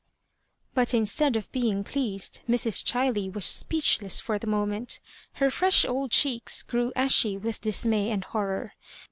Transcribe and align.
But 0.73 0.95
instead 0.95 1.35
of 1.35 1.51
being 1.51 1.83
pleased, 1.83 2.39
Mrs. 2.49 2.83
Chiley 2.83 3.31
was 3.31 3.45
speechless 3.45 4.19
for 4.19 4.39
the 4.39 4.47
moment. 4.47 4.99
Her 5.33 5.51
fresh 5.51 5.85
old 5.85 6.09
cheeks 6.09 6.63
grew 6.63 6.91
ashy 6.95 7.37
with 7.37 7.61
dismay 7.61 8.09
and 8.09 8.23
horror. 8.23 8.71